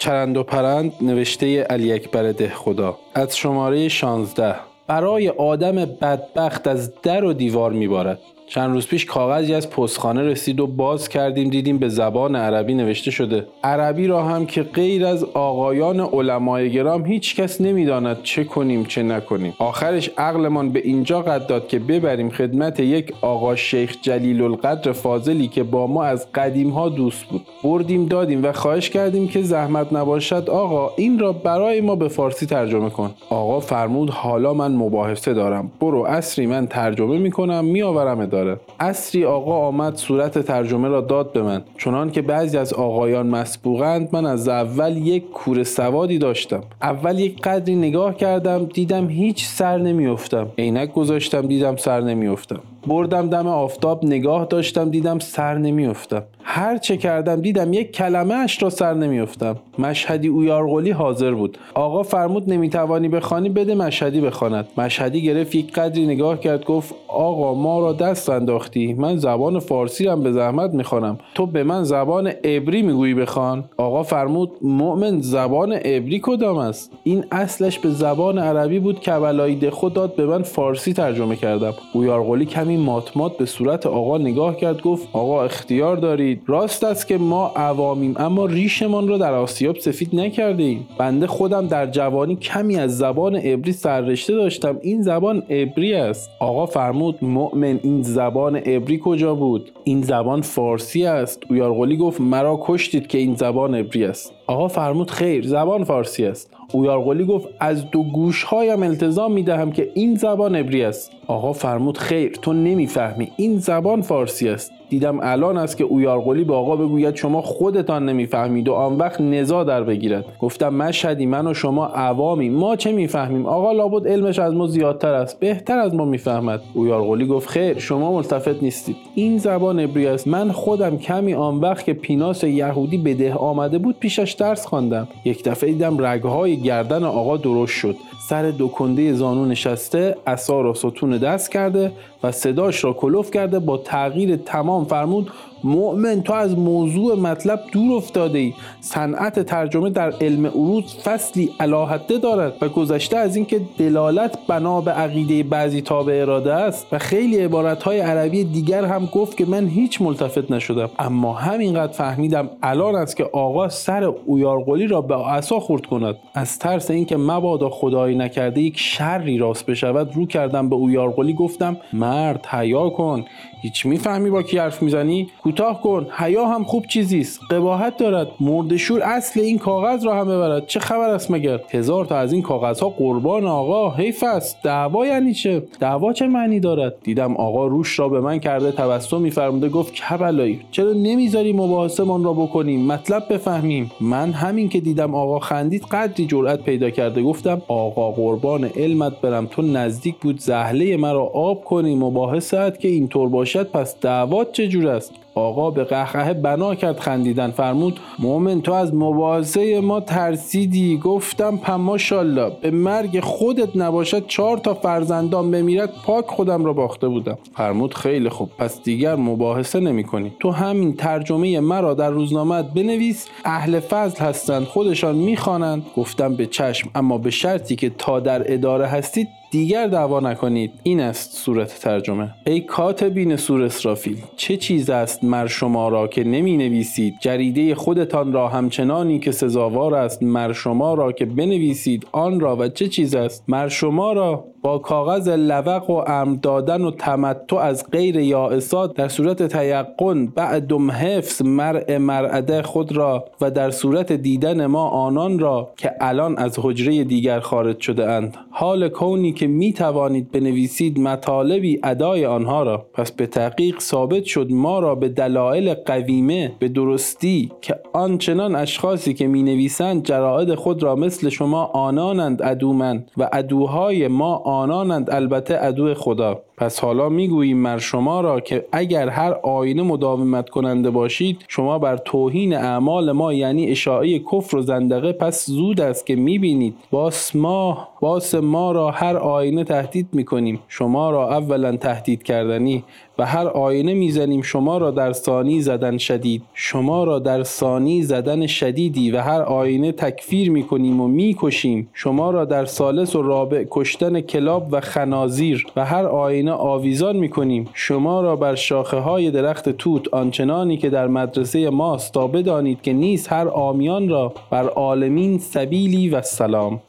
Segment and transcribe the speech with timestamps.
[0.00, 2.98] چرند و پرند نوشته علی اکبر ده خدا.
[3.14, 4.54] از شماره 16
[4.86, 8.18] برای آدم بدبخت از در و دیوار میبارد.
[8.50, 13.10] چند روز پیش کاغذی از پستخانه رسید و باز کردیم دیدیم به زبان عربی نوشته
[13.10, 13.46] شده.
[13.64, 19.02] عربی را هم که غیر از آقایان علمای گرام هیچ کس نمی‌داند چه کنیم چه
[19.02, 19.54] نکنیم.
[19.58, 25.48] آخرش عقلمان به اینجا قد داد که ببریم خدمت یک آقا شیخ جلیل القدر فاضلی
[25.48, 27.42] که با ما از قدیم ها دوست بود.
[27.64, 32.46] بردیم دادیم و خواهش کردیم که زحمت نباشد آقا این را برای ما به فارسی
[32.46, 33.10] ترجمه کن.
[33.30, 35.70] آقا فرمود حالا من مباحثه دارم.
[35.80, 41.42] برو اصری من ترجمه می‌کنم میآورم داره اصری آقا آمد صورت ترجمه را داد به
[41.42, 41.62] من.
[41.78, 46.62] چنان که بعضی از آقایان مسبوقند من از اول یک کور سوادی داشتم.
[46.82, 50.46] اول یک قدری نگاه کردم دیدم هیچ سر نمیافتم.
[50.58, 52.60] عینک گذاشتم دیدم سر نمیافتم.
[52.86, 56.22] بردم دم آفتاب نگاه داشتم دیدم سر نمیافتم.
[56.42, 59.56] هر چه کردم دیدم یک کلمه اش را سر نمیافتم.
[59.78, 61.58] مشهدی اویارقلی حاضر بود.
[61.74, 64.68] آقا فرمود نمی‌توانی بخوانی؟ بده مشهدی بخواند.
[64.78, 68.94] مشهدی گرفت یک قدری نگاه کرد گفت آقا ما را دست انداختی.
[68.94, 71.18] من زبان فارسی هم به زحمت می‌خوانم.
[71.34, 73.64] تو به من زبان عبری می‌گویی بخوان.
[73.76, 79.70] آقا فرمود مؤمن زبان عبری کدام است؟ این اصلش به زبان عربی بود که ولایی
[79.70, 81.74] خود داد به من فارسی ترجمه کردم.
[81.94, 86.42] اویارقلی کمی ماتمات به صورت آقا نگاه کرد گفت آقا اختیار دارید.
[86.46, 90.86] راست است که ما عوامیم اما ریشمان را در آسیاب سفید نکرده ایم.
[90.98, 94.78] بنده خودم در جوانی کمی از زبان عبری سررشته داشتم.
[94.82, 96.30] این زبان عبری است.
[96.38, 101.42] آقا فرمود مؤمن این زبان عبری کجا بود؟ این زبان فارسی است.
[101.50, 104.32] اویارقلی گفت مرا کشتید که این زبان عبری است.
[104.50, 106.50] آقا فرمود خیر زبان فارسی است.
[106.72, 111.12] اویارقلی گفت از دو گوشهایم التزام می‌دهم که این زبان عبری است.
[111.26, 114.72] آقا فرمود خیر تو نمی‌فهمی این زبان فارسی است.
[114.90, 119.64] دیدم الان است که اویارقلی به آقا بگوید شما خودتان نمی‌فهمید و آن وقت نزا
[119.64, 120.24] در بگیرد.
[120.40, 122.48] گفتم مشهدی من و شما عوامی.
[122.48, 125.40] ما چه می‌فهمیم؟ آقا لابد علمش از ما زیادتر است.
[125.40, 126.60] بهتر از ما می‌فهمد.
[126.74, 128.96] اویارقلی گفت خیر شما ملتفت نیستید.
[129.14, 130.28] این زبان عبری است.
[130.28, 135.08] من خودم کمی آن وقت که پیناس یهودی به ده آمده بود پیشش درس خواندم.
[135.24, 137.96] یک دفعه دیدم رگهای گردن آقا درست شد.
[138.30, 141.92] سر دو کنده زانو نشسته اثار و ستون دست کرده
[142.22, 145.30] و صداش را کلوف کرده با تغییر تمام فرمود
[145.64, 152.18] مؤمن تو از موضوع مطلب دور افتاده ای صنعت ترجمه در علم عروض فصلی علاحده
[152.18, 157.38] دارد و گذشته از اینکه دلالت بنا به عقیده بعضی تابع اراده است و خیلی
[157.38, 160.90] عبارت های عربی دیگر هم گفت که من هیچ ملتفت نشدم.
[160.98, 166.16] اما همینقدر فهمیدم الان است که آقا سر اویارقلی را به عصا خورد کند.
[166.34, 171.76] از ترس اینکه مبادا خدایی نکرده یک شری راست بشود رو کردم به اویارقلی گفتم
[171.92, 173.24] مرد حیا کن.
[173.62, 178.28] هیچ می‌فهمی با کی حرف می‌زنی؟ کوتاه کن حیا هم خوب چیزی است قباحت دارد.
[178.40, 180.66] مردشور اصل این کاغذ را هم ببرد.
[180.66, 183.90] چه خبر است مگر؟ هزار تا از این کاغذها قربان آقا.
[183.90, 184.62] حیف است.
[184.62, 189.20] دعوا یعنی چه؟ دعوا چه معنی دارد؟ دیدم آقا روش را به من کرده تبسم
[189.20, 193.90] میفرموده گفت کبلایی چرا نمی‌ذاری مباحثه من را بکنیم؟ مطلب بفهمیم.
[194.00, 197.22] من همین که دیدم آقا خندید قدری جرأت پیدا کرده.
[197.22, 203.28] گفتم آقا قربان علمت برم تو نزدیک بود زهله مرا آب کنی مباحثت که اینطور
[203.28, 208.94] باشد پس دعوات چجور است؟ آقا به قهقه بنا کرد خندیدن فرمود مؤمن تو از
[208.94, 216.64] مباحثه ما ترسیدی؟ گفتم پماشالله به مرگ خودت نباشد چهار تا فرزندان بمیرد پاک خودم
[216.64, 217.38] را باخته بودم.
[217.56, 220.32] فرمود خیلی خوب پس دیگر مباحثه نمی کنی.
[220.40, 226.90] تو همین ترجمه مرا در روزنامه بنویس اهل فضل هستند خودشان می‌خوانند گفتم به چشم
[226.94, 230.72] اما به شرطی که تا در اداره هستید دیگر دعوا نکنید.
[230.82, 232.34] این است صورت ترجمه.
[232.46, 238.32] ای کاتبین سور اسرافیل چه چیز است مر شما را که نمی نویسید جریده خودتان
[238.32, 243.14] را همچنانی که سزاوار است مر شما را که بنویسید آن را و چه چیز
[243.14, 248.94] است؟ مر شما را با کاغذ لوق و امر دادن و تمتع از غیر یائسات
[248.94, 255.38] در صورت تیقن بعدم حفظ مرع مرعده خود را و در صورت دیدن ما آنان
[255.38, 258.36] را که الان از حجره دیگر خارج شده اند.
[258.50, 262.86] حال کونی که می توانید بنویسید مطالبی ادای آنها را.
[262.94, 269.14] پس به تحقیق ثابت شد ما را به دلایل قویمه به درستی که آنچنان اشخاصی
[269.14, 275.54] که می نویسند جرائد خود را مثل شما آنانند ادومند و ادوهای ما آنانند البته
[275.68, 276.42] ادو خدا.
[276.60, 281.96] پس حالا می‌گوییم مر شما را که اگر هر آینه مداومت کننده باشید شما بر
[281.96, 286.74] توهین اعمال ما یعنی اشاعه کفر و زندقه پس زود است که می‌بینید.
[286.90, 290.60] باس ما باس ما را هر آینه تهدید می‌کنیم.
[290.68, 292.84] شما را اولا تهدید کردنی
[293.18, 294.42] و هر آینه می‌زنیم.
[294.42, 296.42] شما را در ثانی زدن شدید.
[296.54, 301.88] شما را در ثانی زدن شدیدی و هر آینه تکفیر می‌کنیم و می‌کشیم.
[301.94, 307.68] شما را در سالس و رابع کشتن کلاب و خنازیر و هر آینه آویزان می‌کنیم
[307.74, 312.92] شما را بر شاخه های درخت توت آنچنانی که در مدرسه ماست تا بدانید که
[312.92, 316.80] نیست مر عامیان را بر عالمین سبیلی والسلام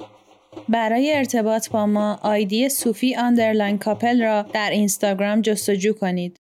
[0.70, 6.41] برای ارتباط با ما آیدی صوفی underline کاپل را در اینستاگرام جستجو کنید.